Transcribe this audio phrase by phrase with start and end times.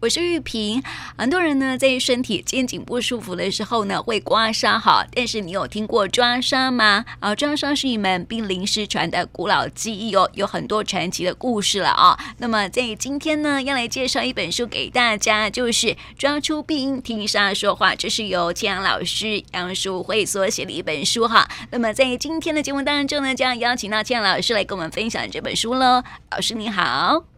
[0.00, 0.82] 我是玉萍。
[1.18, 5.06] 很多人呢，在身体肩颈不舒服的时候呢，会刮痧哈。
[5.14, 7.04] 但是你有听过抓痧吗？
[7.18, 12.18] 啊，抓痧是一门濒临失传的古老技艺哦，有很多传奇的故事了啊。
[12.38, 21.46] 那么在今天呢，要来介绍一本书给大家，就是《抓出病因听痧说话》，这是由千阳老师杨淑慧所写的一本书哈。
[21.70, 26.02] 那么在今天的节目当中呢，将邀请到千阳老师来跟我们分享这本书喽。
[26.30, 27.29] 老师你好。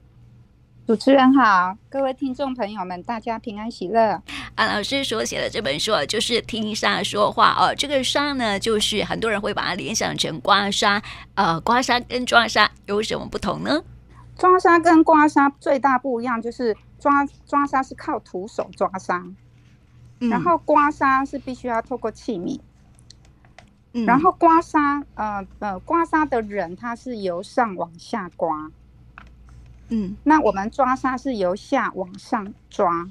[0.85, 4.21] 主持人好，各位听众朋友们，大家平安喜乐。
[4.57, 7.73] 啊，老师所写的这本书就是听沙说话哦。
[7.73, 11.01] 这个沙呢，就是很多人会把它联想成刮痧。
[11.37, 13.81] 呃，刮痧跟抓痧有什么不同呢？
[14.37, 19.33] 抓痧跟刮痧最大不一样就是抓抓痧是靠徒手抓痧，
[20.19, 22.59] 嗯、然后刮痧是必须要透过器皿。
[23.93, 28.69] 嗯、然后刮痧，呃呃，刮痧的人他是由上往下刮。
[29.93, 33.07] 嗯，那我们抓痧是由下往上抓，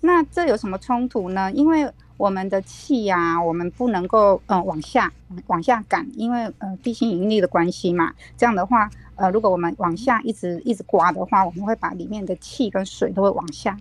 [0.00, 1.52] 那这有什么冲突呢？
[1.52, 5.12] 因为我们的气呀、啊，我们不能够呃往下
[5.48, 8.14] 往下赶，因为呃地心引力的关系嘛。
[8.34, 13.76] 这样的话，呃，如果我们往下一直一直刮的话，我们会把里面的气跟水都会往下，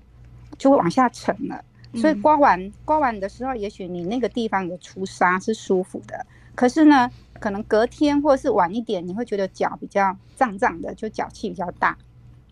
[0.58, 1.64] 就会往下沉了。
[1.96, 11.98] 所以刮完刮完的时候，也许你那个地方有出痧是舒服的，可是呢，可能隔天或是晚一点，你会觉得脚比较胀胀的，就脚气比较大。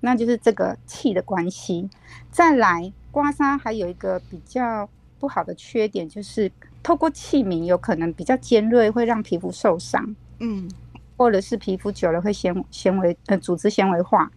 [0.01, 1.89] 那就是这个气的关系。
[2.31, 4.87] 再来刮痧还有一个比较
[5.19, 10.15] 不好的缺点，就是透过器皿有可能比较尖锐，会让皮肤受伤。
[10.39, 10.69] 嗯，
[11.17, 14.31] 或者是皮肤久了会纤纤维呃组织纤维化。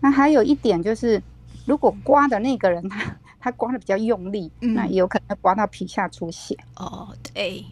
[0.00, 1.22] 那还有一点就是，
[1.66, 6.56] 如果刮的那个人他他刮的比较用力，嗯、那也有可能刮到皮下出血。
[6.76, 7.64] 哦，对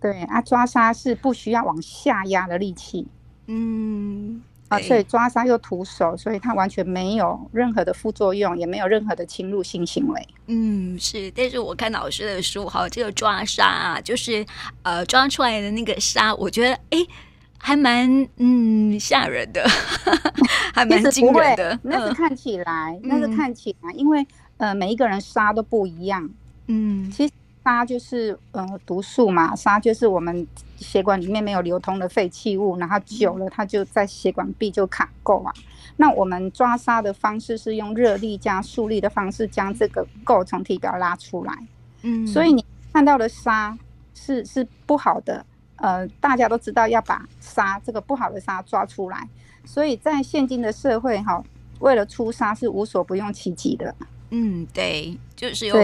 [0.00, 3.06] 对啊，抓痧是不需要往下压的力气。
[3.46, 4.42] 嗯。
[4.70, 10.28] 啊，所以抓痧又徒手，所以它完全没有任何的副作用，也没有任何的侵入性行为。
[10.46, 11.28] 嗯，是。
[11.32, 14.46] 但是我看老师的书，哈，这个抓痧啊，就是
[14.82, 16.98] 呃抓出来的那个痧，我觉得哎，
[17.58, 19.68] 还蛮嗯吓人的，
[20.72, 21.76] 还蛮惊人的。
[21.82, 24.24] 那是看起来，嗯、那是看起来，因为
[24.58, 26.30] 呃每一个人痧都不一样。
[26.68, 27.32] 嗯，其实。
[27.62, 35.52] 痧就是呃毒素嘛，沙就是我们血管里面没有流通的废弃物，然后久了它就在血管壁就卡垢啊。
[35.96, 41.52] 那我们抓沙的方式是用热力加速力的方式将这个垢从体表拉出来。
[42.02, 43.76] 嗯，所以你看到的沙
[44.14, 45.44] 是是不好的，
[45.76, 49.28] 呃，大家都知道要把沙这个不好的沙抓出来。
[49.66, 51.44] 所以在现今的社会哈，
[51.80, 53.94] 为了出沙是无所不用其极的。
[54.30, 55.76] 嗯，对，就是有。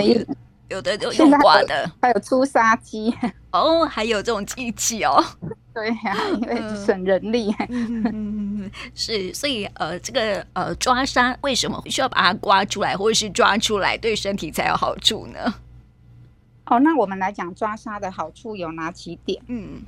[0.68, 3.14] 有的有用刮的，还有出痧机
[3.52, 5.22] 哦，还有这种机器哦。
[5.72, 6.56] 对呀、啊，因为
[6.86, 7.54] 省人力。
[7.68, 15.54] 嗯、是，所以呃，这个呃抓痧为什么需要把它刮出来，或者是抓出来，对身体才有好处呢？
[16.64, 19.40] 哦，那我们来讲抓痧的好处有哪几点？
[19.48, 19.82] 嗯，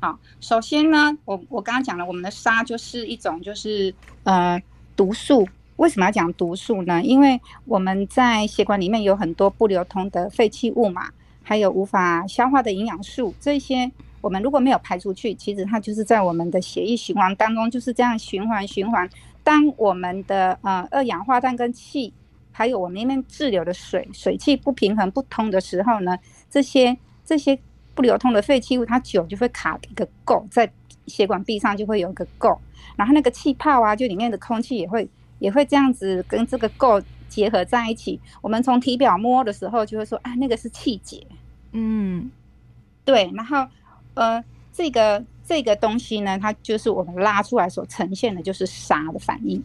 [0.00, 3.92] 好，首先呢，我我刚刚讲了，我们的痧就是一种就是
[4.22, 4.62] 呃
[4.96, 5.46] 毒素。
[5.78, 7.00] 为什么要讲毒素呢？
[7.02, 11.08] 因为我们在血管里面有很多不流通的废弃物嘛，
[11.42, 13.88] 还有无法消化的营养素，这些
[14.20, 19.08] 我们如果没有排出去，其实它就是在我们的血液循环当中就是这样循环循环。
[19.44, 22.12] 当我们的呃二氧化碳跟气，
[22.50, 26.18] 还有我们里面滞留的水，水气不平衡不通的时候呢，
[26.50, 27.56] 这些这些
[27.94, 30.68] 不流通的废弃物，它久就会卡一个垢，在
[31.06, 32.58] 血管壁上就会有一个垢，
[32.96, 35.08] 然后那个气泡啊，就里面的空气也会。
[35.38, 38.18] 也会这样子跟这个垢结合在一起。
[38.40, 41.26] 我们从体表摸的时候，就会说啊，那个是气结。
[41.72, 42.30] 嗯，
[43.04, 43.30] 对。
[43.34, 43.66] 然后，
[44.14, 49.62] 呃，这个这个东西呢，它就是我们拉出来所呈现的，就是沙的反应。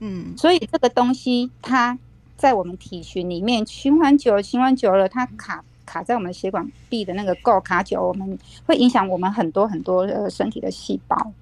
[0.00, 1.98] 嗯，所以这个东西它
[2.36, 11.32] 在我们体循里面循环久了，循环久了，它卡卡在我们血管壁的那个垢卡久，我们会影响我们很多很多呃身体的细胞，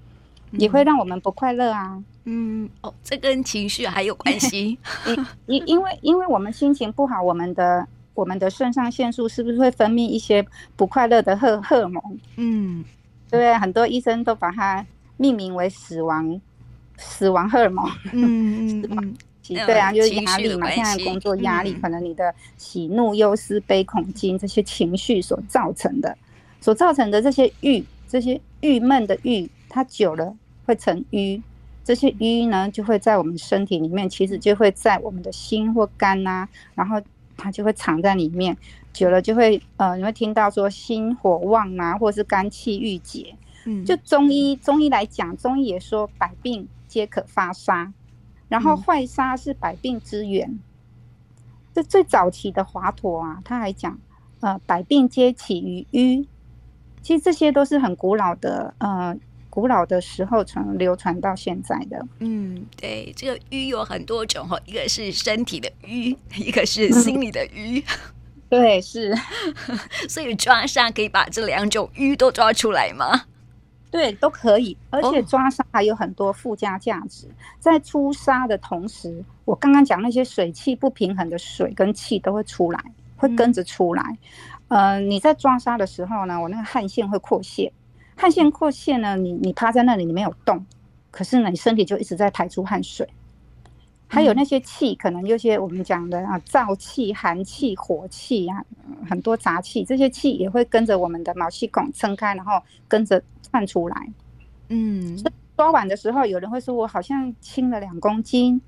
[0.51, 2.01] 也会让我们不快乐啊。
[2.25, 4.77] 嗯哦，这跟情绪还有关系。
[5.47, 10.45] 因因为因为我们心情不好，我们的我们的肾上腺素是不是会分泌一些
[10.75, 12.01] 不快乐的荷荷尔蒙？
[12.35, 12.83] 嗯，
[13.29, 13.53] 对？
[13.57, 14.85] 很多医生都把它
[15.15, 16.41] 命名为死亡
[16.97, 17.89] 死亡荷尔蒙。
[18.11, 19.15] 嗯嗯
[19.65, 20.69] 对啊，就是压力嘛。
[20.69, 26.17] 现在工作压力，可能你的喜怒忧思悲恐惊这些情绪所造成的，
[26.59, 30.35] 所造成的这些郁，这些郁闷的郁，它久了
[30.65, 31.43] 会成瘀。
[31.83, 36.99] 这些瘀呢，就会在我们身体里面，其实就会在我们的心或肝呐、啊，然后
[37.37, 38.57] 它就会藏在里面，
[38.91, 43.35] 久了就会呃，你会听到说心火旺啊，或是肝气郁结。
[43.65, 47.91] 嗯，就中医中医来讲，中医也说百病皆可发痧，
[48.49, 50.59] 然后坏痧是百病之源。
[51.73, 53.97] 这最早期的华佗啊，他还讲，
[54.41, 56.27] 呃，百病皆起于瘀。
[57.01, 59.15] 其实这些都是很古老的，呃，
[59.57, 61.99] 古老的时候传流传到现在的。
[62.19, 67.79] 嗯，对，这个瘀有很多种哈，一个是身体的瘀，一个是心理的瘀。
[67.79, 67.83] 嗯、
[68.49, 69.15] 对，是。
[70.07, 73.23] 所以抓沙可以把这两种瘀都抓出来吗？
[73.89, 74.77] 对，都可以。
[74.91, 77.27] 而且抓沙还有很多附加价值，
[77.59, 79.25] 在出沙的同时。
[79.43, 82.79] 我刚刚讲那些水气不平衡的水跟气都会出来，
[83.15, 84.03] 会跟着出来。
[84.67, 87.73] 嗯、呃，你在抓沙的时候呢，我那个汗腺会扩泄，
[88.17, 90.65] 汗腺扩泄呢，你你趴在那里你没有动，
[91.11, 93.07] 可是呢，你身体就一直在排出汗水。
[94.09, 98.63] 还有那些气，可能有些我们讲的啊，燥气、寒气、火气啊，
[99.07, 102.53] 很多杂气，这些气也会跟着我们的毛细孔撑开，然后
[102.87, 104.07] 跟着窜出来。
[104.69, 105.17] 嗯，
[105.57, 108.61] 刷碗的时候，有人会说我好像轻了两公斤。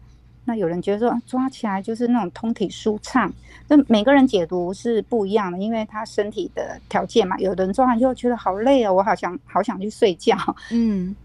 [0.49, 3.31] 那有人觉得说抓起来就是那种通体舒畅，
[3.67, 7.37] 那每个人解读是不一样的，因为他身体的条件嘛。
[7.37, 10.35] 有的人抓完就觉得好累哦，我好想好想去睡觉。
[10.73, 11.15] 嗯，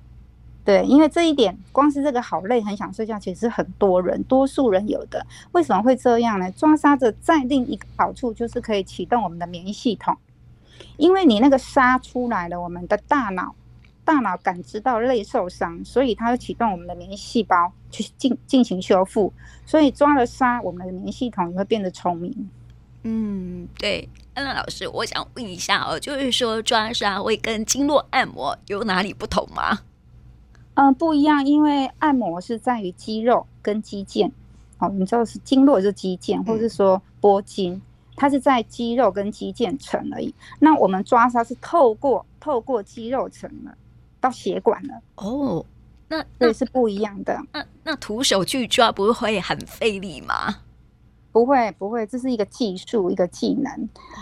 [0.63, 5.25] 对，因为这一点，光是这个好累，很想睡觉，其实很多人，多数人有的。
[5.53, 6.51] 为什么会这样呢？
[6.51, 10.15] 抓沙的再另一个好处就是可以启动我们的免疫系统，
[10.99, 13.55] 因为你那个沙出来了，我们的大脑。
[14.05, 19.33] 大脑感知到累受伤，所以它会启动我们的免疫细胞去进进行修复。
[19.65, 22.51] 所以抓了痧，我们的免疫系统也会变得聪明。
[23.03, 24.09] 嗯，对。
[24.35, 29.79] 安娜老师，我想问一下哦，就是说抓痧会跟经络按摩有哪里不同吗？
[30.75, 34.29] 嗯、呃，不一样，因为按摩是在于肌肉跟肌腱。
[34.79, 37.81] 哦，你知道是经络是肌腱，或是说拨筋，
[38.17, 40.35] 它是在肌肉跟肌腱层而已。
[40.59, 43.73] 那我们抓痧是透过透过肌肉层的。
[44.25, 45.63] 到血管了哦，
[46.09, 47.39] 那那是不一样的。
[47.53, 50.57] 那那徒手去抓不会很费力吗？
[51.31, 53.71] 不会不会，这是一个技术，一个技能。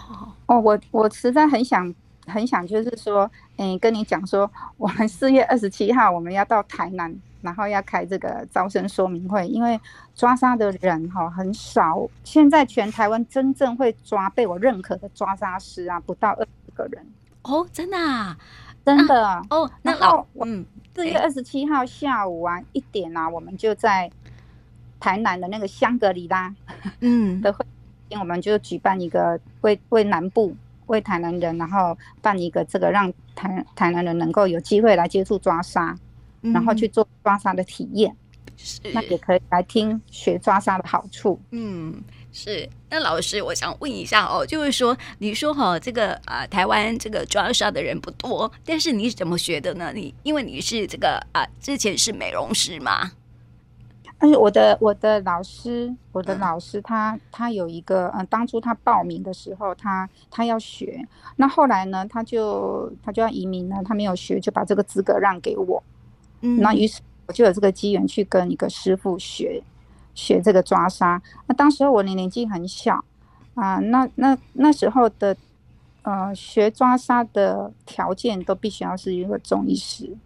[0.08, 1.94] 哦，哦，我我实在很想
[2.26, 9.80] 很想，就是说，嗯，跟你讲说，我们四月二十七号我们要到台南，然后要开这个招生说明会，因为
[10.16, 17.06] 抓沙的人哈很少，现在全台湾真正会抓被我认可的抓沙师啊，不到二十个人。
[17.42, 18.36] 哦，真的啊。
[18.84, 20.64] 真的、啊、哦，那好，嗯，
[20.94, 24.10] 四月二十七号下午啊一点啊，我们就在
[24.98, 26.54] 台南的那个香格里拉，
[27.00, 27.40] 嗯。
[27.42, 27.64] 的会，
[28.18, 30.54] 我们就举办一个为为南部
[30.86, 35.96] 为台南人，然后办一个这个让台台南人能够有机会来接触抓沙，
[36.42, 38.14] 嗯、然后去做抓沙的体验，
[38.56, 42.02] 是那也可以来听学抓沙的好处，嗯。
[42.34, 49.92] 是，那老师，我想问一下哦，就是说，你说哈，这个啊、呃，台湾这个抓沙的人不多，但是你怎么学的呢？
[49.94, 53.12] 你因为你是这个啊，之前是美容师嘛？
[54.18, 61.06] 但是我的我的老师，我的老师他，他他有一个，嗯，当初他报名的时候，他他要学，
[61.36, 65.82] 那后来呢，他就他就要移民了，他没有学，就把这个资格让给我，
[66.40, 69.62] 嗯，那于是我就有这个机缘去跟一个师傅学。
[70.14, 73.04] 学这个抓沙，那当时我的年纪很小
[73.54, 75.36] 啊，那那那时候的
[76.02, 80.16] 呃学抓沙的条件都必须要是一个中医师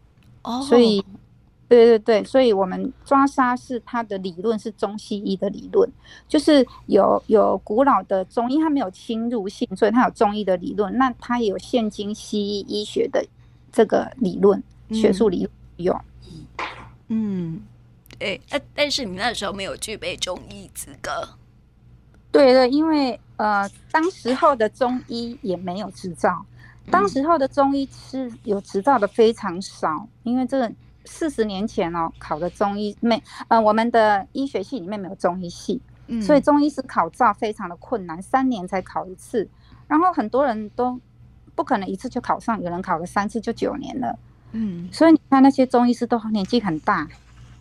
[0.42, 1.04] 哦，所以。
[1.68, 5.90] 对对对，所以我们抓沙是它的理论是中西医的理论，
[6.28, 13.26] 就是有有古老的中医，它没有侵入性，所以它有中医的理论，那它也有现今西医医学的
[13.72, 16.00] 这个理论、嗯、学术理论有，
[17.08, 17.60] 嗯。
[18.18, 21.28] 对，但但是你那时候没有具备中医资格。
[22.32, 26.44] 对对，因为呃，当时候的中医也没有执照，
[26.90, 30.70] 当时候的中医是有执照的非常少，因为这个
[31.06, 39.48] 四十年前哦，考的中医没呃，我们的医学系里面没有中医系，嗯，所以中医师考照非常的困难，三年才考一次，
[39.86, 41.00] 然后很多人都
[41.54, 44.18] 不可能一次就考上，有人考了三次就九年了，
[44.52, 47.08] 嗯，所以你看那些中医师都年纪很大。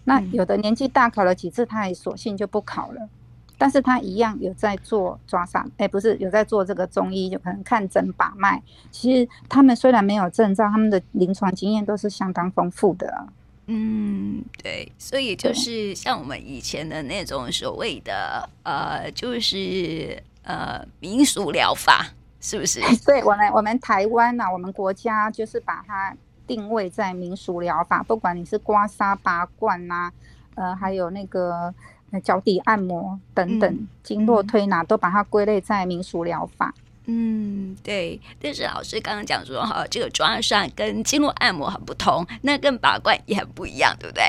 [0.06, 3.10] 那有的年纪大，考了几次，他也索性就不考了。
[3.58, 8.62] 但是他一样有在做抓沙，哎、欸，不是有在做这个中医，就可能看诊把脉。
[8.92, 13.28] 其实他们虽然没有证照，他们的临床经验都是相当丰富的。
[13.68, 22.06] 嗯，对，所以就是像我们以前的那种所谓的呃，就是呃民俗疗法，
[22.42, 22.82] 是不是？
[23.08, 26.16] 对，我们我们台湾啊，我们国家就是把它。
[26.48, 30.14] 定位在民俗疗法，不管你是刮痧、拔罐呐、啊，
[30.56, 31.74] 呃，还有那个
[32.24, 36.74] 脚底按摩等等，嗯、经络推拿，都把它归类在民俗疗法。
[37.08, 38.20] 嗯，对。
[38.42, 44.24] 但是老师刚刚讲说，哈，这个抓痧跟经络按摩很不同，那跟拔罐也很不一样，对不对？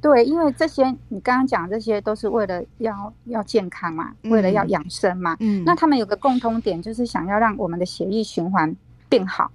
[0.00, 5.36] 对，因为这些你刚刚讲这些都是为了要要健康嘛，嗯、为了要养生嘛。
[5.40, 8.76] 嗯，那他们有个共通点，就是想要让我们的血液循环
[9.08, 9.50] 变好。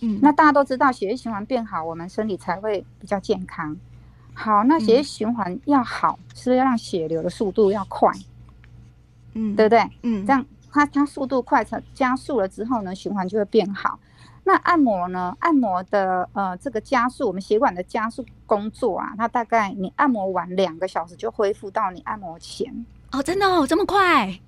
[0.00, 3.76] 嗯，那大家都知道，血液循环变好，我们身体才会比较健康。
[4.34, 8.12] 好，那血液循环要好，嗯、是不是要让血流的速度要快？
[9.34, 9.90] 嗯，对不对？
[10.02, 13.98] 嗯，这样它它速度快，它加速了之后呢，循环就会变好。
[14.44, 15.36] 那按摩呢？
[15.40, 24.38] 按摩的呃，这个加速，我们血管的加速工作啊，它大概你按摩完两个小时就恢复到你按摩前哦，真的哦，这么快？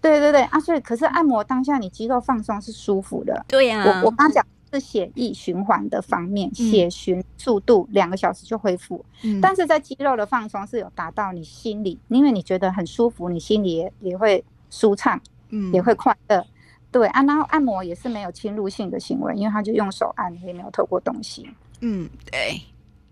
[0.00, 3.44] 对对对啊，所以可是按摩当下你肌肉放松是舒服的。
[3.46, 4.42] 对呀、啊，我我刚讲
[4.74, 16.44] 是血液循环的方面，嗯、血循速度两个小时就恢复，嗯、但是在肌肉的放松是有达到你心里，因为你觉得很舒服，你心里也也会舒畅，嗯，也会快乐。
[16.90, 21.48] 对啊，然后按摩也是没有侵入性的行为，因为他就用手按，也没有透过东西。
[21.80, 22.60] 嗯，对，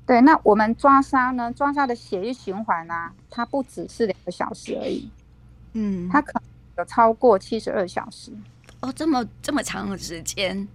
[0.07, 0.21] 对。
[0.21, 1.53] 那我们抓痧呢？
[1.53, 5.11] 抓痧的血液循环啊，它不只是两个小时而已。
[5.73, 6.43] 嗯，它可能
[6.79, 8.33] 有超过七十二小时。
[8.81, 10.67] 哦，这么这么长的时间。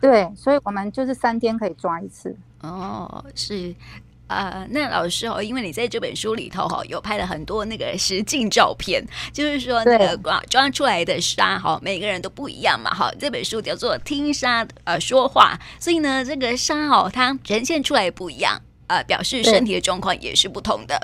[0.00, 2.34] 对，所以我们就是三天可以抓一次。
[2.62, 3.74] 哦，是。
[4.28, 13.10] 呃，那老师哦，因为你在这本书里头哈，有拍了很多那个实境照片，就是说那个抓抓出来的沙哈，每个人都不一样嘛哈。
[13.18, 20.96] 这本书叫做《听沙呃说话》，所以呢，这个沙哦，它呈现出来不一样，呃，表示身体的状况也是不同的，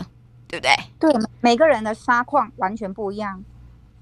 [0.46, 1.20] 对，对不对？
[1.20, 3.42] 对，每个人的沙况完全不一样。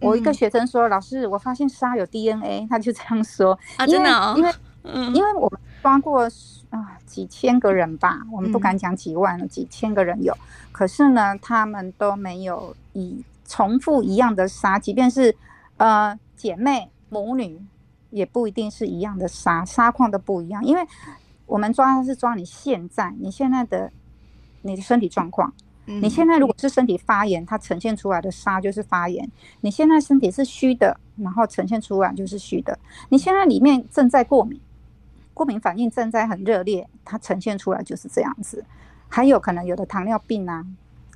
[0.00, 4.52] 我一个学生说：“嗯、老师，我发现沙有 DNA。”他就这样说啊，真的、哦，因为、
[4.84, 6.28] 嗯、因为我们抓过。
[6.70, 10.36] 啊，几千个人吧，我们不敢讲几万了，嗯、几千个人有。
[10.72, 15.36] 可是呢，他们都没有以重复一样的痧，即便是
[15.76, 17.64] 呃姐妹母女，
[18.10, 20.64] 也不一定是一样的痧，痧况都不一样。
[20.64, 20.84] 因为
[21.46, 23.92] 我们抓的是抓你现在你现在的
[24.62, 25.54] 你的身体状况。
[25.86, 29.24] 嗯、你现在如果是身体发炎，它呈现出来的痧就是发炎；
[29.60, 32.76] 你现在身体是虚的，然后呈现出来就是虚的。
[33.10, 34.60] 你现在里面正在过敏。
[35.34, 38.64] 过敏反应正在很热烈，它呈现出来就是这样子。
[39.08, 40.64] 还有可能有的糖尿病啊，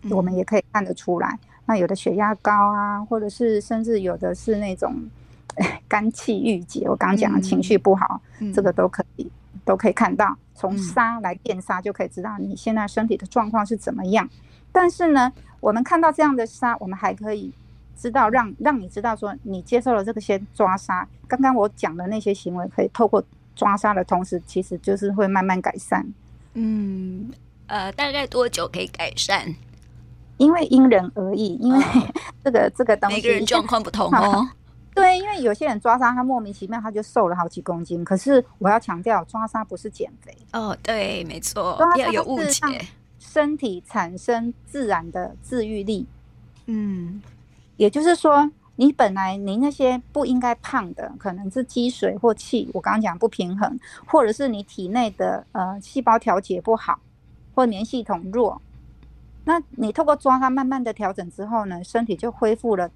[0.03, 1.39] 嗯、我们也可以看得出来。
[1.67, 4.95] 那有的血压高啊，或者是甚至有的是那种
[5.89, 9.31] 肝气郁结，我刚刚讲的情绪不好，嗯、这个都可以
[9.65, 10.37] 都可以看到。
[10.55, 14.29] 从沙来辨沙就可以知道你现在身体的状况是怎么样。
[14.73, 17.53] 但是呢，我们看到这样的沙，我们还可以
[17.97, 21.07] 知道让让你知道说你接受了这个些抓杀。
[21.27, 23.25] 刚刚我讲的那些行为可以透过。
[23.59, 26.07] 抓痧的同时，其实就是会慢慢改善。
[26.55, 27.29] 嗯，
[27.67, 29.53] 呃，大概多久可以改善？
[30.37, 31.85] 因为因人而异，因为
[32.45, 34.49] 这个、哦、这个东西每个人状况不同哦。
[34.95, 38.05] 对，因为有些人抓痧，他莫名其妙他就瘦了好几公斤。
[38.05, 40.37] 可是我要强调，抓痧不是减肥。
[40.53, 42.63] 哦，对，没错，不要有误解。
[43.19, 46.07] 身体产生自然的自愈力。
[46.67, 47.21] 嗯，
[47.77, 48.49] 也就是说。
[48.81, 57.01] 你本来你那些不应该胖的，可能是积水或气，我刚刚讲不平衡，或者是你体内的呃细胞调节不好，
[57.57, 58.63] 或免疫系统弱，
[59.45, 62.89] 那你透过抓它慢慢的调整之后呢，身体就恢复了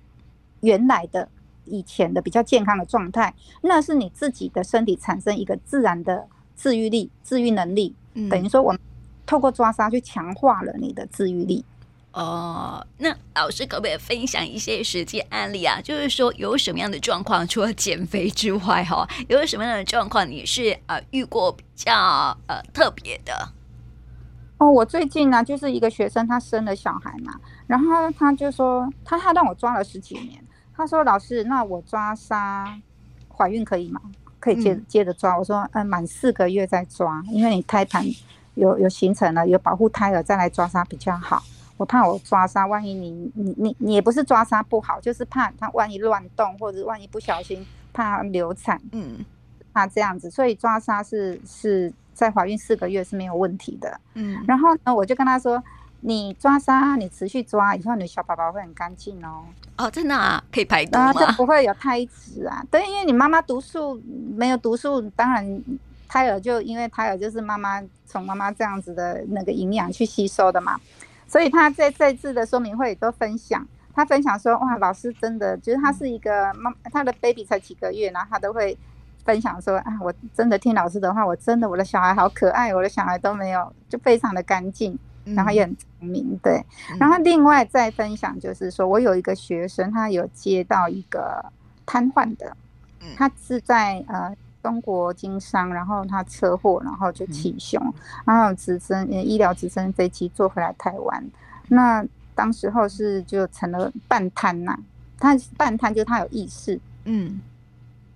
[0.61, 1.29] 原来的
[1.65, 3.35] 以前的比较健康的状态。
[3.63, 7.93] 那是你自己的身体产生一个自然的自愈力、自愈能力，
[8.31, 8.81] 等于说我们
[9.27, 11.65] 透过抓痧去强化了你的自愈力。
[12.13, 15.81] 哦，那老师可不可以分享一些实际案例啊？
[15.81, 23.49] 就是说有什么样的状况，除了减肥之外，哈，有什么样的状况你是呃遇过比较呃特别的？
[24.59, 27.35] 哦，我最近呢，就是一个学生，他生了小孩嘛，
[27.67, 30.39] 然后他就说，他他让我抓了十几年，
[30.77, 32.81] 他说老师，那我抓痧
[33.35, 34.01] 怀孕可以吗？
[34.39, 35.39] 可以接接着抓？
[35.39, 38.05] 我说，嗯，满四个月再抓，因为你胎盘
[38.55, 41.43] 有有形成了，有保护胎儿再来抓痧比较好。
[41.83, 49.19] 我怕我抓痧，万一你你你你也不是抓痧不好，就是怕它万一乱动，或者万一不小心怕流产，嗯，
[49.73, 54.45] 怕这样子，所以抓痧是是在怀孕四个月是没有问题的，嗯。
[54.47, 55.61] 然后呢，我就跟他说，
[56.03, 59.43] 你抓痧，你持续抓，以后你的小宝宝会很干净哦。
[59.77, 61.13] 哦，真的啊，可以排毒吗？
[61.13, 62.65] 就不会有胎脂啊。
[62.71, 64.01] 对，因为你妈妈毒素
[64.37, 65.61] 没有毒素，当然
[66.07, 70.79] 胎儿就因为胎儿就是妈妈从妈妈这样子的那个营养去吸收的嘛。
[71.33, 78.77] 所以他在这次的说明会都分享，他分享说，哇，老师真的就是他是一个妈，他的 baby 才几个月，然后他都会
[79.25, 86.63] 分享说，啊，我真的听老师的话，我真的我的小孩好可爱，我的小孩都没有，就非常的干净，然后也很聪明，对。
[87.01, 91.43] 然后另外再分享就是说，我有一个学生，他有接到一个
[91.87, 92.55] 瘫痪的，
[93.17, 97.95] 他是在呃中国经商，然后他车祸，然后就气胸，嗯、
[98.27, 101.25] 然后直升医疗直升飞机坐回来台湾。
[101.69, 102.05] 那
[102.35, 104.79] 当时候是就成了半瘫呐，
[105.19, 107.41] 他半瘫就是他有意识，嗯。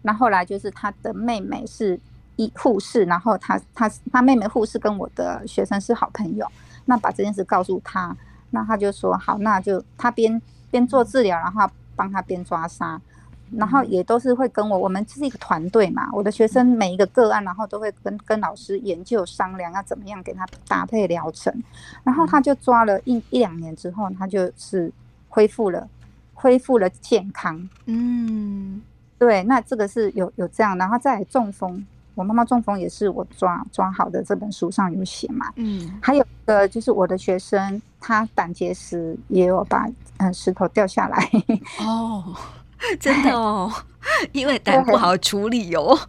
[0.03, 1.99] 那后来就是他的妹妹是
[2.37, 6.47] 医护士，然后他他他妹妹护士跟我的学生是好朋友，
[6.85, 8.17] 那把这件事告诉他，
[8.51, 13.01] 那他就说好，那就他边边做治疗，然后帮他边抓杀，
[13.53, 21.53] 然后也都是会跟我，我们是一个团队嘛，我的学生每一个个案，然后都会跟跟老师研究商量要怎么样给他搭配疗程，
[22.05, 24.93] 然后他就抓了一一两年之后，他就是
[25.29, 25.89] 恢复了，
[26.35, 28.83] 恢复了健康，嗯。
[29.19, 31.83] 对，那这个是有有这样，然后再来中风，
[32.15, 35.51] 我妈妈中风也是我抓抓好的，这本书上有写嘛。
[35.57, 39.89] 嗯，还有一个就是我的学生，他胆结石也有把
[40.19, 41.31] 嗯石头掉下来。
[41.81, 42.37] 哦，
[43.01, 43.73] 真的哦，
[44.33, 45.99] 因为胆不好处理哦。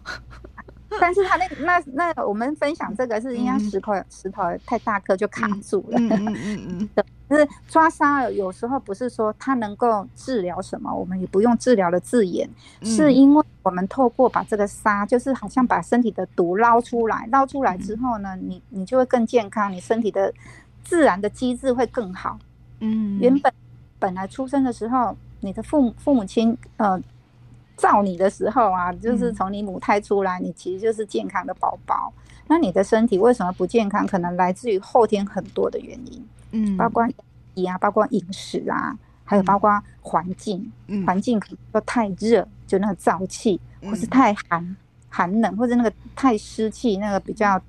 [1.00, 5.98] 但是他那那那我们分享这个是因为石头、嗯、石头太大颗就卡住了。
[5.98, 6.88] 嗯嗯嗯嗯。
[7.28, 12.48] 就是抓沙有时候不是说它能够治疗什么，我们也不用治疗的字眼，
[12.82, 20.32] 是因为我们透过把这个沙，就是好像把身体的毒捞出来，捞出来之后呢，你你就会更健康，你身体的
[20.82, 22.38] 自然的机制会更好。
[22.80, 23.52] 嗯，原本
[23.98, 27.00] 本来出生的时候，你的父母父母亲呃。
[27.80, 32.12] 造你的时候啊，就是从你母胎出来，你其实就是健康的宝宝。
[32.48, 34.04] 那你的身体为什么不健康？
[34.04, 37.06] 可能来自于后天很多的原因，嗯，包括
[37.54, 40.72] 饮啊，包括饮食啊，还有包括环境，
[41.06, 44.76] 环境可能说太热，就那个燥气，或是太寒
[45.08, 47.62] 寒冷，或者那个太湿气，那个比较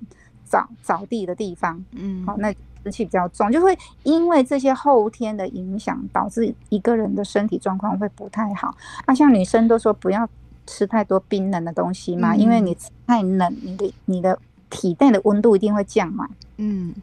[0.43, 2.51] 早早地的地方，嗯，好那。
[2.83, 8.75] 湿气比较重，就会因为这些后天的影响，导致一个人的身体状况会不太好。
[9.05, 10.27] 啊，像女生都说不要
[10.65, 16.29] 吃太多冰冷的东西嘛，嗯、因为你吃太冷，你的你的体内的温度一定会降嘛。
[16.57, 16.93] 嗯，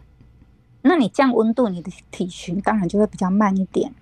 [0.83, 3.93] 那你降温度，你的体循当然就会比较慢一点。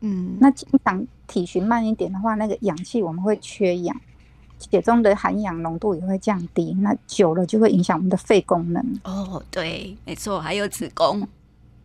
[0.00, 3.96] 嗯，那经常体循慢一点的话，那个氧气我们会缺氧。
[4.70, 9.00] 血中的含氧浓度也会降低，那久了就会影响我们的肺功能。
[9.04, 11.26] 哦，对，没错，还有子宫，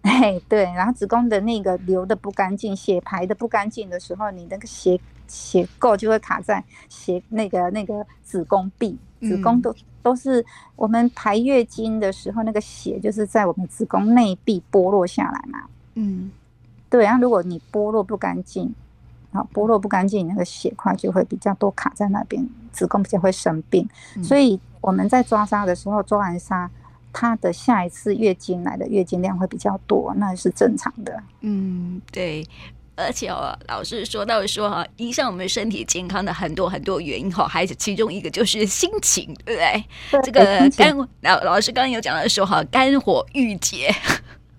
[0.01, 15.63] 哎，对，然后子宫的那个流的不干净，血排的不干净的时候，你那个血血垢就会卡在血那个那个子宫壁，子宫都、嗯、都是我们排月经的时候，那个血就是在我们子宫内壁剥落下来嘛。
[15.95, 16.32] 嗯，
[16.89, 18.73] 对，然后如果你剥落不干净。
[19.32, 23.88] 好，剥落不干净，那个血块就会比较多卡在那边，子宫比较会生病。
[24.15, 26.68] 嗯、所以我们在抓痧的时候，抓完痧，
[27.13, 31.22] 它的下一次月经来的月经量会比较多，那是正常的。
[31.42, 32.46] 嗯，对。
[33.02, 39.86] 而且哦，老师说到说哈，影响我们身体健康的很多很多原因哈，还是其中一个就是心情，对不对？
[40.12, 43.89] 对这个肝老老师刚刚有讲到说哈，肝火郁结，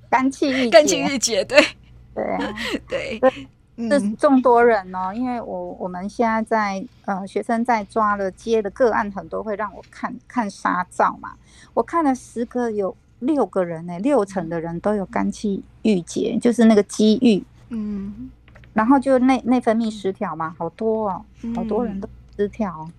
[0.08, 1.62] 肝气郁 肝气郁结，对
[2.14, 2.54] 对、啊、
[2.88, 3.20] 对。
[3.88, 11.32] 对是众多人哦，因为我我们现在在呃学生在抓了接的个案很多，会让我看看沙照嘛。
[11.72, 18.30] 我看了十个，有六个人呢，六成的人都有肝气郁结，就是那个积郁，嗯，
[18.72, 22.86] 然后就内内分泌失调嘛，好多哦，好多人都失调。
[22.86, 22.92] 嗯，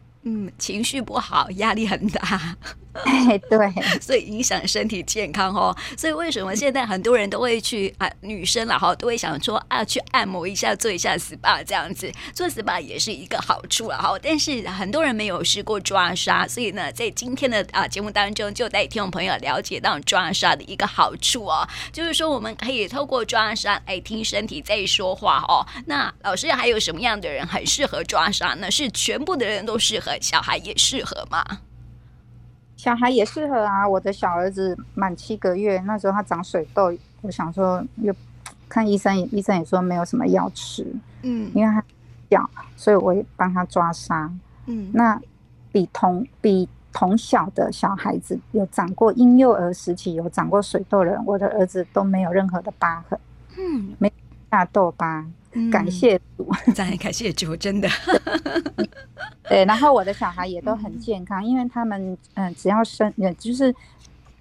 [0.58, 2.56] 情绪不好，压力很大，
[3.06, 3.58] 哎，对，
[4.00, 5.76] 所以影响身体健康哦。
[5.98, 14.16] 所以为什么现在很多人都会去啊，女生了哈，都会想说啊，去按摩一下，做一下 SPA 这样子，做 SPA 也是一个好处了哈。
[14.22, 25.66] 但是很多人没有试过抓痧，所以呢，在今天的啊节目当中，就带听众朋友了解到抓痧的一个好处哦，就是说我们可以透过抓痧来听身体在说话哦。
[25.88, 28.70] 那老师还有什么样的人很适合抓痧呢？
[28.70, 30.11] 是全部的人都适合？
[30.20, 31.44] 小孩也适合吗？
[32.76, 33.88] 小孩也适合啊！
[33.88, 38.12] 我的小儿子满七个月，那时候他长水痘，我想说又
[38.68, 40.84] 看医生，医生也说没有什么药吃，
[41.22, 41.84] 嗯，因为他
[42.32, 44.32] 小，所以我也帮他抓痧，
[44.66, 45.22] 嗯，那
[45.72, 53.20] 比同比同小的小孩子有长过婴幼儿时期有长过水痘的人，我的儿子都没有任何的疤痕，
[53.60, 54.12] 嗯，没
[54.52, 55.26] 大痘疤。
[55.70, 57.90] 感谢主，再、嗯、感谢主， 真的。
[59.50, 63.76] 对，然后我的小孩也都很健康，嗯、因为他们嗯，只要生，就是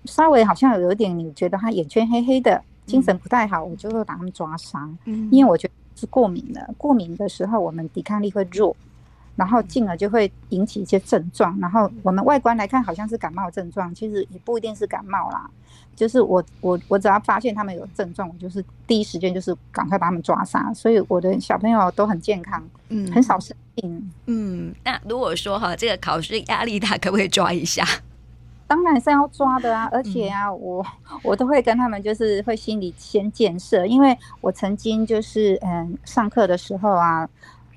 [0.05, 4.97] 稍微好像有一点，你觉得他眼圈黑黑的，精神不太好，嗯、我就会把他们抓伤。
[5.07, 8.77] 嗯，因为我觉得是过敏的，过敏的时候我们抵抗力会弱，
[9.41, 15.49] 然后进而就会引起一些症状，然后我们外观来看好像是感冒症状，其实也不一定是感冒啦。
[15.97, 20.71] 就是我我我只要发现他们有症状，我就是第一时间就是赶快把他们抓杀。
[20.75, 24.13] 所以我的小朋友都很健康，嗯，很少生病。
[24.27, 27.83] 嗯，那如果说哈，这个考试压力大，可不可以抓一下？
[28.67, 30.85] 当然是要抓的啊，而且啊，我
[31.23, 37.27] 我都会跟他们就是会心理先建设，因为我曾经就是嗯上课的时候啊。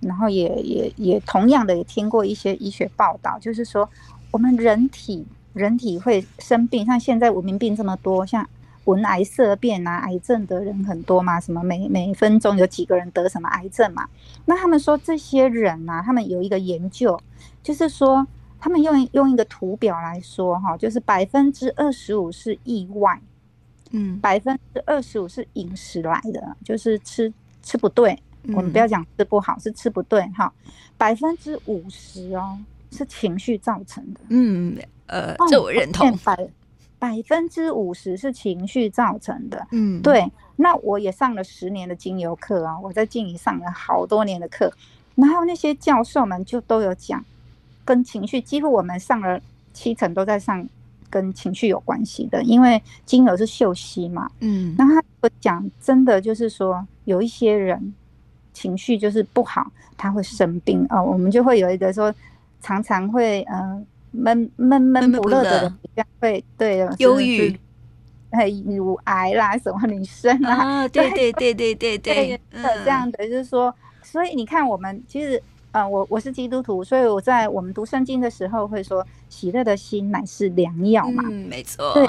[0.05, 3.89] 然后也也也同样的也听过一些医学报道，就是说
[4.31, 8.47] 我们人体人体会生病，像现在文明病这么多，像
[8.85, 14.07] 闻癌色变啊，癌症的人很多嘛，什么每每分钟有几个人得什么癌症嘛？
[14.45, 17.17] 那他们说这些人啊，他们有一个研究，
[17.61, 18.27] 就是说
[18.59, 23.21] 他们用用一个图表来说哈，就是百分之二十五是意外，
[23.91, 28.21] 嗯，百分之二十五是饮食来的，就是吃吃不对。
[28.49, 30.51] 我们不要讲吃不好，是吃不对哈。
[30.97, 32.57] 百分之五十哦，
[32.91, 34.19] 是情绪造成的。
[34.29, 34.77] 嗯，
[35.07, 36.17] 呃，这我认同。
[36.19, 36.49] 百
[36.99, 39.65] 百分之五十是情绪造成的。
[39.71, 40.29] 嗯，对。
[40.55, 44.71] 那我也上了十年的精油课啊，我在静怡上了好多年的课，
[45.15, 47.23] 然后那些教授们就都有讲，
[47.83, 49.41] 跟情绪几乎我们上了
[49.73, 50.67] 七成都在上
[51.09, 54.29] 跟情绪有关系的，因为精油是嗅息嘛。
[54.41, 57.93] 嗯，那他讲真的就是说，有一些人。
[58.53, 59.65] 情绪就是不好，
[59.97, 61.03] 他会生病哦。
[61.03, 62.13] 我们就会有一个说，
[62.61, 65.73] 常常会呃闷闷闷不乐的
[66.19, 67.59] 会对忧郁，
[68.29, 72.39] 哎，乳癌啦，什么女生啊，对对对对 对对，
[72.83, 81.93] 这样的就是说，所以你看，我们其实呃，我我是基督徒，所以我在我们读圣经的时候会说，喜乐的心乃是良药嘛，嗯，没错。
[81.93, 82.07] 对，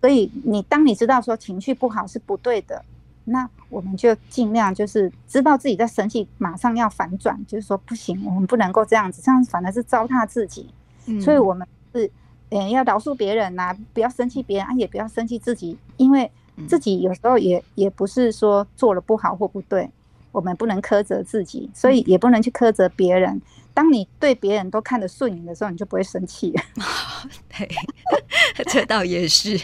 [0.00, 2.84] 所以你当你知道说情绪不好是不对的。
[3.24, 10.68] 那我们就尽量就是知道自己在生气，马上要反转，就是说不行，我们不能够这样子，这样反而是糟蹋自己。
[11.06, 12.10] 嗯，所以我们是，
[12.50, 16.30] 嗯，要饶恕别人呐，不要生气别人啊，也不要生气自己，因为
[16.68, 19.88] 自己有时候也也不是说做了不好或不对，
[20.32, 23.40] 我们不能苛责自己，所以也不能去苛责别人。
[23.72, 26.52] 当你对别人都看得顺眼的时候，你就不会生气。
[27.48, 27.68] 对，
[28.68, 29.58] 这倒也是。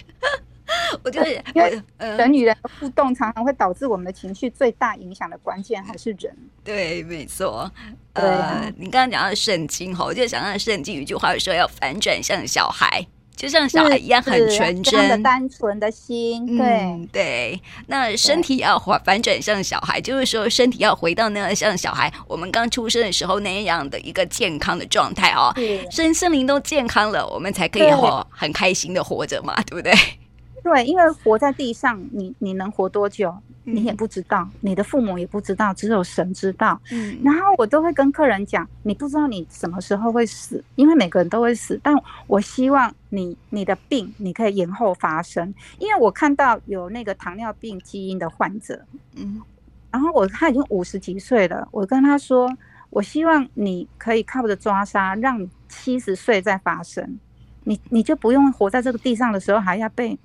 [1.02, 6.36] 我就是，因为人与人的互动常常会导致我们的情绪最大影响的关键还是人。
[6.64, 7.70] 对，没错。
[8.14, 16.56] 呃，你刚刚讲到圣经哈，我就想到圣经有一句话说要反转向小孩，就像小孩一样很纯真的单纯的心。
[16.56, 25.52] 对、嗯、对，那身体要反反转向小孩，就是说身体要回到那样像小孩我们刚出生的时候那样的一个健康的状态哦。
[25.90, 29.92] 身心灵都健康了，我们才可以活很开心的活着嘛，对不对？
[30.66, 36.80] 对，因为活在地上，你你能活多久，你也不知道，嗯，你的父母也不知道，只有神知道。
[36.90, 41.78] 嗯，然后我都会跟客人讲，你不知道你什么时候会死，因为每个人都会死。
[41.84, 41.94] 但
[42.26, 49.40] 我希望你你的病你可以延后发生，因为我看到有那个糖尿病基因的患者，嗯，
[49.92, 52.52] 然后我他已经五十几岁了，我跟他说，
[52.90, 57.20] 我希望你可以靠着抓痧，让七十岁再发生，
[57.62, 60.18] 你你就不用活在这个地上的时候还要被。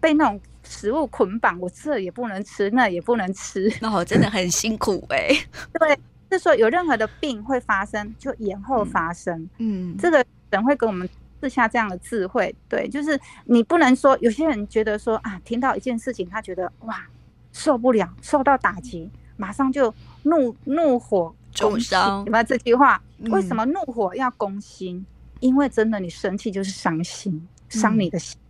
[0.00, 5.46] 被那种食物捆绑，我这也不能吃，那也不能吃，那我真的很辛苦哎、欸。
[5.78, 5.96] 对，
[6.30, 9.48] 就是说有任何的病会发生，就延后发生。
[9.58, 11.08] 嗯，这个人会给我们
[11.40, 12.54] 赐下这样的智慧。
[12.68, 17.04] 对，就是你不能说有些人觉得说啊，听到一件事情，他觉得哇
[17.52, 19.92] 受不了，受到打击，马上就
[20.24, 21.98] 怒怒火攻心。
[21.98, 23.00] 有没有这句话？
[23.30, 25.06] 为什么怒火要攻心？
[25.40, 28.36] 因为真的，你生气就是伤心，伤你的心。
[28.38, 28.45] 嗯，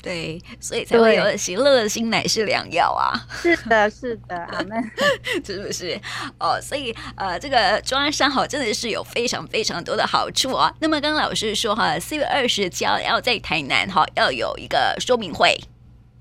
[0.00, 3.18] 对，所以才会有喜乐的心乃是良药啊！
[3.42, 4.80] 是的，是的，阿门，
[5.44, 6.00] 是不是？
[6.38, 10.72] 哦，所以呃，这个抓杀好真的是有非常非常多的好处啊。
[10.78, 15.58] 那么刚刚老师说哈，四月二十就要在台南哈要有一个说明会，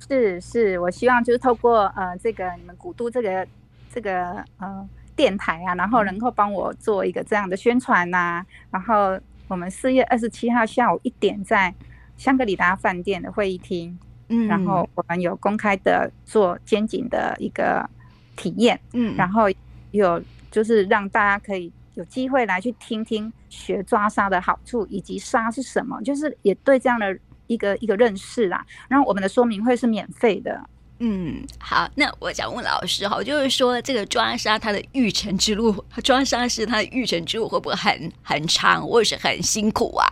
[0.08, 3.48] 是是，我希望就是透过呃这个你们古都这个
[3.94, 8.46] 这个呃电台啊，然后能够帮我做一个这样的宣传呐、啊。
[8.72, 11.72] 然后我们四月二十七号下午一点在。
[12.18, 13.98] 香格里拉饭店的会议厅，
[14.30, 17.88] 嗯，然后我们有公开的做肩颈的一个
[18.36, 19.46] 体验，嗯，然后
[19.92, 20.22] 有
[20.52, 28.66] 就是让大家可以有机会来去听听学抓沙的好处，以及沙是什么，就是也对这样的一个一个认识啦。
[28.88, 30.60] 然后我们的说明会是免费的，
[31.00, 40.08] 嗯，好，那我想问老师哈，就是说这个抓沙它的育成之路，抓沙是它的育成之路会不会很很长，或者是很辛苦啊？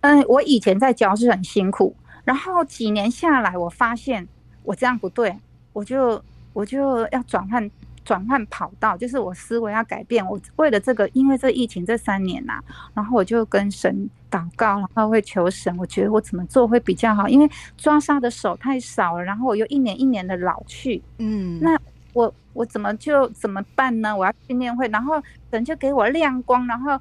[0.00, 4.26] 嗯，我以前在教是很辛苦，然后几年下来，我发现
[4.62, 5.36] 我这样不对，
[5.72, 7.70] 我就我就要转换
[8.04, 10.24] 转换跑道，就是我思维要改变。
[10.26, 17.28] 我为了这个，因为这疫情这三年呐、啊，然后我就跟神祷告，然后会求神，我觉得我怎么做会比较好？
[17.28, 21.78] 因为抓沙的手太少了，然后我又一年一年的老去，嗯，那
[22.12, 24.16] 我我怎么就怎么办呢？
[24.16, 26.98] 我要训练会，然后神就给我亮光，然后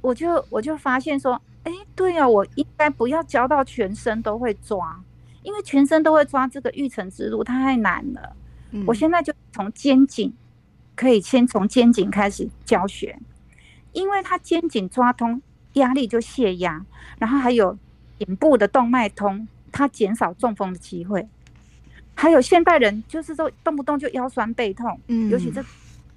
[0.00, 5.02] 我就我就发现说，哎，对啊，我应该不要教到全身都会抓，
[5.42, 8.36] 因为全身都会抓这个育成之路太难了。
[8.70, 10.32] 嗯、我现在就从肩颈。
[11.00, 13.16] 可以先从肩颈开始教学，
[13.92, 15.40] 因为他肩颈抓通，
[15.74, 16.84] 压力就泄压，
[17.20, 17.78] 然后还有
[18.18, 21.24] 颈部的动脉通，它减少中风的机会。
[22.16, 25.62] 还有现代人就是说动不动就腰酸背痛，嗯，尤其这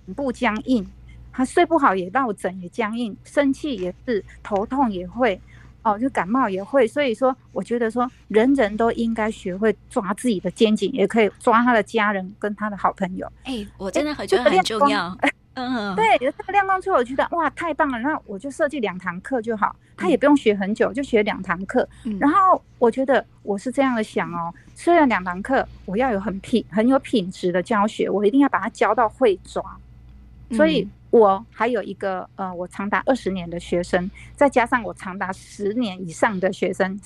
[0.07, 0.83] 颈部僵硬，
[1.31, 5.39] 他睡不好也落枕也僵硬，生气也是头痛也会。
[5.83, 13.25] 哦，就感冒也会，所以说我觉得说，人人都应该学会抓自己的肩颈，也可以抓他的家人跟他的好朋友。
[13.45, 15.17] 哎、欸，我真的很觉得很重要。
[15.55, 17.97] 嗯，对，这个亮光出，我觉得哇，太棒了。
[17.97, 21.89] 那我就设计两堂课就好，他也不用学很久，就学两堂课。
[22.03, 29.63] 嗯、然后我觉得我是这样的想哦，虽然两堂课我要有很品很有品质的教学，我一定要把它教到会抓，
[30.51, 30.87] 所以。
[31.11, 36.97] 嗯我还有一个呃，我长达二十年的学生，再加上我长达十年以上的学生，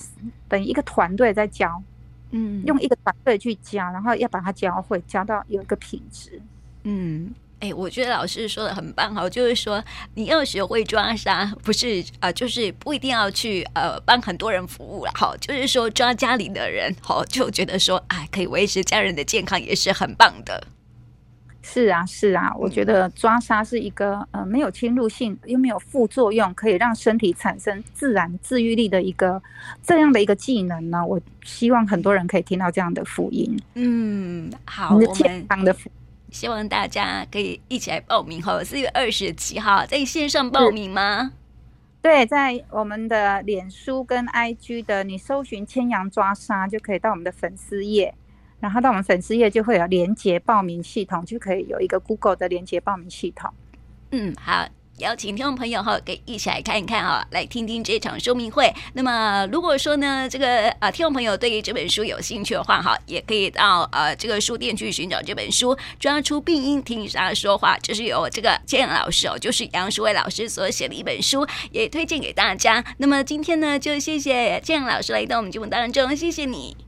[0.48, 1.82] 等于一个团队在教，
[2.30, 6.40] 嗯，用一个团队去教，然后要把它教会，教到有一个品质。
[6.84, 9.82] 嗯，哎、欸，我觉得老师说的很棒哈，就是说
[10.14, 20.64] 你要学会抓沙，不是啊、呃，就是不一定要去呃帮很多人服务了哈，就是说抓家里的人，好就觉得说哎，可以维持家人的健康也是很棒的。
[21.68, 29.42] 是啊，是啊，我觉得抓痧是一个呃没有侵入性又没有副作用，可以让身体产生自然治愈力的一个
[29.82, 31.04] 这样的一个技能呢。
[31.04, 33.58] 我希望很多人可以听到这样的福音。
[33.74, 35.76] 嗯，好，我们
[36.30, 41.32] 希望大家可以一起来报名哈，四月二十七号在线上报名吗？
[42.00, 48.14] 对，在我们的脸书跟 IG 的，你搜寻千阳抓沙就可以到我们的粉丝页。
[48.58, 53.50] 然后到我们粉丝页就会有连接报名系统，就可以有一个 Google 的连接报名系统。
[54.12, 54.66] 嗯，好，
[54.98, 58.72] 邀请听众朋友哈，可以一起来看一看啊，来听听这场说明会。
[58.94, 72.82] 那么如果说呢，这个啊听众朋友对于这本书有兴趣的话哈，也可以到呃这个书店去寻找这本书，抓出病因，听沙说话，这是由这个建老师哦，就是杨淑伟老师所写的一本书，也推荐给大家。
[72.96, 76.85] 那么今天呢，就谢谢建老师来到我们节目当中，谢谢你。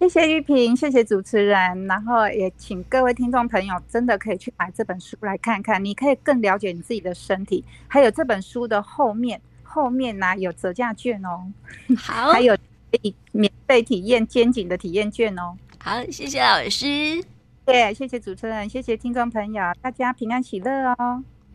[0.00, 7.62] 谢谢玉萍，谢谢主持人，然后也请各位听众朋友真的可以去买这本书来看看，你可以更了解你自己的身体。
[7.86, 11.44] 还有这本书的后面，后面呢、啊、有折价券哦，
[11.98, 12.56] 好，还有
[12.90, 15.54] 可以免费体验肩颈的体验券哦。
[15.78, 17.22] 好，谢谢老师，
[17.66, 21.22] 对，谢谢主持人，谢谢听众朋友，大家平安喜乐哦。